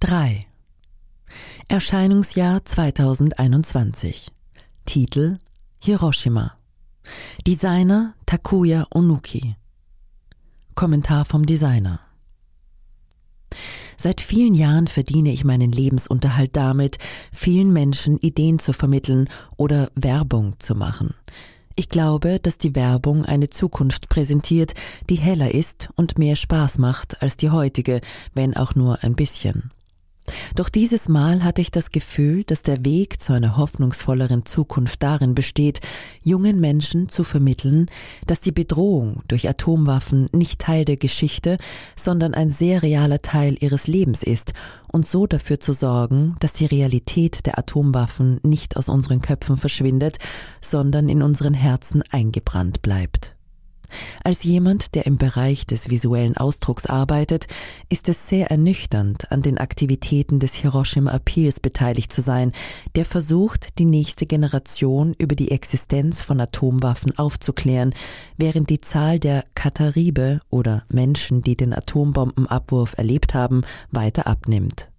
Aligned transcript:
3. 0.00 0.46
Erscheinungsjahr 1.66 2.64
2021. 2.64 4.28
Titel 4.86 5.38
Hiroshima. 5.82 6.52
Designer 7.44 8.14
Takuya 8.24 8.86
Onuki. 8.90 9.56
Kommentar 10.76 11.24
vom 11.24 11.44
Designer. 11.44 11.98
Seit 13.96 14.20
vielen 14.20 14.54
Jahren 14.54 14.86
verdiene 14.86 15.32
ich 15.32 15.42
meinen 15.42 15.72
Lebensunterhalt 15.72 16.56
damit, 16.56 16.98
vielen 17.32 17.72
Menschen 17.72 18.18
Ideen 18.18 18.60
zu 18.60 18.72
vermitteln 18.72 19.28
oder 19.56 19.90
Werbung 19.96 20.54
zu 20.60 20.76
machen. 20.76 21.14
Ich 21.74 21.88
glaube, 21.88 22.38
dass 22.38 22.56
die 22.56 22.76
Werbung 22.76 23.24
eine 23.24 23.50
Zukunft 23.50 24.08
präsentiert, 24.08 24.74
die 25.10 25.16
heller 25.16 25.52
ist 25.52 25.90
und 25.96 26.18
mehr 26.18 26.36
Spaß 26.36 26.78
macht 26.78 27.20
als 27.20 27.36
die 27.36 27.50
heutige, 27.50 28.00
wenn 28.32 28.56
auch 28.56 28.76
nur 28.76 29.02
ein 29.02 29.16
bisschen. 29.16 29.72
Doch 30.54 30.68
dieses 30.68 31.08
Mal 31.08 31.44
hatte 31.44 31.60
ich 31.60 31.70
das 31.70 31.90
Gefühl, 31.90 32.44
dass 32.44 32.62
der 32.62 32.84
Weg 32.84 33.20
zu 33.20 33.32
einer 33.32 33.56
hoffnungsvolleren 33.56 34.44
Zukunft 34.44 35.02
darin 35.02 35.34
besteht, 35.34 35.80
jungen 36.22 36.60
Menschen 36.60 37.08
zu 37.08 37.24
vermitteln, 37.24 37.86
dass 38.26 38.40
die 38.40 38.52
Bedrohung 38.52 39.22
durch 39.28 39.48
Atomwaffen 39.48 40.28
nicht 40.32 40.60
Teil 40.60 40.84
der 40.84 40.96
Geschichte, 40.96 41.58
sondern 41.96 42.34
ein 42.34 42.50
sehr 42.50 42.82
realer 42.82 43.22
Teil 43.22 43.56
ihres 43.60 43.86
Lebens 43.86 44.22
ist 44.22 44.52
und 44.90 45.06
so 45.06 45.26
dafür 45.26 45.60
zu 45.60 45.72
sorgen, 45.72 46.36
dass 46.40 46.52
die 46.52 46.66
Realität 46.66 47.46
der 47.46 47.58
Atomwaffen 47.58 48.40
nicht 48.42 48.76
aus 48.76 48.88
unseren 48.88 49.20
Köpfen 49.20 49.56
verschwindet, 49.56 50.18
sondern 50.60 51.08
in 51.08 51.22
unseren 51.22 51.54
Herzen 51.54 52.02
eingebrannt 52.10 52.82
bleibt. 52.82 53.37
Als 54.24 54.42
jemand, 54.44 54.94
der 54.94 55.06
im 55.06 55.16
Bereich 55.16 55.66
des 55.66 55.90
visuellen 55.90 56.36
Ausdrucks 56.36 56.86
arbeitet, 56.86 57.46
ist 57.88 58.08
es 58.08 58.28
sehr 58.28 58.50
ernüchternd, 58.50 59.30
an 59.32 59.42
den 59.42 59.58
Aktivitäten 59.58 60.38
des 60.38 60.54
Hiroshima 60.54 61.12
Appeals 61.12 61.60
beteiligt 61.60 62.12
zu 62.12 62.20
sein, 62.20 62.52
der 62.94 63.04
versucht, 63.04 63.78
die 63.78 63.84
nächste 63.84 64.26
Generation 64.26 65.14
über 65.18 65.34
die 65.34 65.50
Existenz 65.50 66.20
von 66.20 66.40
Atomwaffen 66.40 67.16
aufzuklären, 67.18 67.94
während 68.36 68.70
die 68.70 68.80
Zahl 68.80 69.18
der 69.18 69.44
Kataribe 69.54 70.40
oder 70.50 70.84
Menschen, 70.88 71.42
die 71.42 71.56
den 71.56 71.72
Atombombenabwurf 71.72 72.96
erlebt 72.96 73.34
haben, 73.34 73.62
weiter 73.90 74.26
abnimmt. 74.26 74.90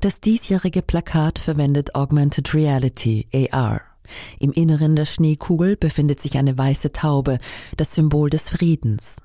Das 0.00 0.20
diesjährige 0.20 0.82
Plakat 0.82 1.38
verwendet 1.38 1.94
Augmented 1.94 2.52
Reality 2.54 3.26
AR 3.50 3.91
im 4.38 4.52
Inneren 4.52 4.96
der 4.96 5.06
Schneekugel 5.06 5.76
befindet 5.76 6.20
sich 6.20 6.36
eine 6.36 6.56
weiße 6.56 6.92
Taube, 6.92 7.38
das 7.76 7.94
Symbol 7.94 8.30
des 8.30 8.48
Friedens. 8.48 9.16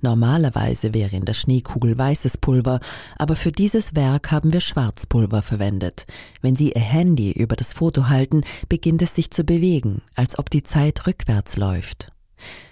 Normalerweise 0.00 0.94
wäre 0.94 1.14
in 1.14 1.24
der 1.24 1.34
Schneekugel 1.34 1.98
weißes 1.98 2.38
Pulver, 2.38 2.80
aber 3.18 3.36
für 3.36 3.52
dieses 3.52 3.94
Werk 3.94 4.30
haben 4.30 4.52
wir 4.52 4.60
Schwarzpulver 4.60 5.42
verwendet. 5.42 6.06
Wenn 6.40 6.56
Sie 6.56 6.72
Ihr 6.72 6.80
Handy 6.80 7.32
über 7.32 7.56
das 7.56 7.72
Foto 7.72 8.08
halten, 8.08 8.44
beginnt 8.68 9.02
es 9.02 9.14
sich 9.14 9.30
zu 9.30 9.44
bewegen, 9.44 10.02
als 10.14 10.38
ob 10.38 10.50
die 10.50 10.62
Zeit 10.62 11.06
rückwärts 11.06 11.56
läuft. 11.56 12.13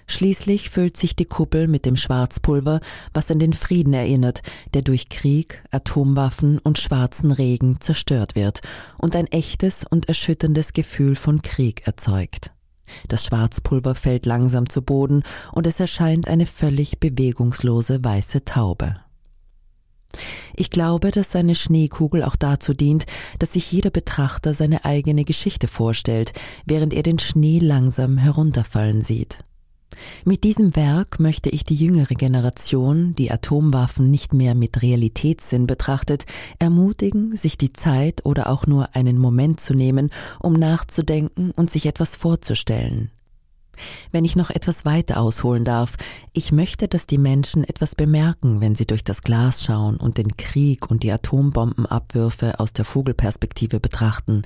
Schließlich 0.06 0.70
füllt 0.70 0.96
sich 0.96 1.16
die 1.16 1.24
Kuppel 1.24 1.68
mit 1.68 1.86
dem 1.86 1.96
Schwarzpulver, 1.96 2.80
was 3.14 3.30
an 3.30 3.38
den 3.38 3.54
Frieden 3.54 3.94
erinnert, 3.94 4.42
der 4.74 4.82
durch 4.82 5.08
Krieg, 5.08 5.62
Atomwaffen 5.70 6.58
und 6.58 6.78
schwarzen 6.78 7.32
Regen 7.32 7.80
zerstört 7.80 8.34
wird 8.34 8.60
und 8.98 9.16
ein 9.16 9.26
echtes 9.28 9.84
und 9.88 10.08
erschütterndes 10.08 10.72
Gefühl 10.72 11.16
von 11.16 11.40
Krieg 11.40 11.86
erzeugt. 11.86 12.52
Das 13.08 13.24
Schwarzpulver 13.24 13.94
fällt 13.94 14.26
langsam 14.26 14.68
zu 14.68 14.82
Boden 14.82 15.22
und 15.52 15.66
es 15.66 15.80
erscheint 15.80 16.28
eine 16.28 16.46
völlig 16.46 17.00
bewegungslose 17.00 18.04
weiße 18.04 18.44
Taube. 18.44 18.96
Ich 20.54 20.70
glaube, 20.70 21.10
dass 21.10 21.32
seine 21.32 21.54
Schneekugel 21.54 22.22
auch 22.22 22.36
dazu 22.36 22.74
dient, 22.74 23.06
dass 23.38 23.54
sich 23.54 23.72
jeder 23.72 23.88
Betrachter 23.88 24.52
seine 24.52 24.84
eigene 24.84 25.24
Geschichte 25.24 25.68
vorstellt, 25.68 26.32
während 26.66 26.92
er 26.92 27.02
den 27.02 27.18
Schnee 27.18 27.58
langsam 27.58 28.18
herunterfallen 28.18 29.00
sieht. 29.00 29.38
Mit 30.24 30.44
diesem 30.44 30.76
Werk 30.76 31.20
möchte 31.20 31.50
ich 31.50 31.64
die 31.64 31.74
jüngere 31.74 32.14
Generation, 32.14 33.14
die 33.14 33.30
Atomwaffen 33.30 34.10
nicht 34.10 34.32
mehr 34.32 34.54
mit 34.54 34.82
Realitätssinn 34.82 35.66
betrachtet, 35.66 36.24
ermutigen, 36.58 37.36
sich 37.36 37.58
die 37.58 37.72
Zeit 37.72 38.24
oder 38.24 38.48
auch 38.48 38.66
nur 38.66 38.94
einen 38.94 39.18
Moment 39.18 39.60
zu 39.60 39.74
nehmen, 39.74 40.10
um 40.40 40.54
nachzudenken 40.54 41.50
und 41.52 41.70
sich 41.70 41.86
etwas 41.86 42.16
vorzustellen. 42.16 43.10
Wenn 44.10 44.24
ich 44.24 44.36
noch 44.36 44.50
etwas 44.50 44.84
weiter 44.84 45.20
ausholen 45.20 45.64
darf, 45.64 45.96
ich 46.32 46.52
möchte, 46.52 46.88
dass 46.88 47.06
die 47.06 47.18
Menschen 47.18 47.64
etwas 47.64 47.94
bemerken, 47.94 48.60
wenn 48.60 48.74
sie 48.74 48.86
durch 48.86 49.04
das 49.04 49.22
Glas 49.22 49.64
schauen 49.64 49.96
und 49.96 50.18
den 50.18 50.36
Krieg 50.36 50.90
und 50.90 51.02
die 51.02 51.12
Atombombenabwürfe 51.12 52.60
aus 52.60 52.72
der 52.72 52.84
Vogelperspektive 52.84 53.80
betrachten. 53.80 54.42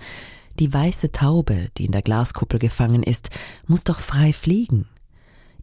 Die 0.58 0.72
weiße 0.72 1.12
Taube, 1.12 1.68
die 1.76 1.84
in 1.86 1.92
der 1.92 2.02
Glaskuppel 2.02 2.58
gefangen 2.58 3.02
ist, 3.02 3.30
muss 3.66 3.84
doch 3.84 4.00
frei 4.00 4.32
fliegen. 4.32 4.86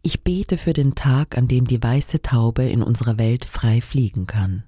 Ich 0.06 0.22
bete 0.22 0.58
für 0.58 0.74
den 0.74 0.94
Tag, 0.94 1.34
an 1.38 1.48
dem 1.48 1.66
die 1.66 1.82
weiße 1.82 2.20
Taube 2.20 2.64
in 2.64 2.82
unserer 2.82 3.18
Welt 3.18 3.46
frei 3.46 3.80
fliegen 3.80 4.26
kann. 4.26 4.62